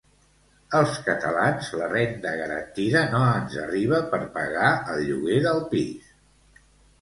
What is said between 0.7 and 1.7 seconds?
Als catalans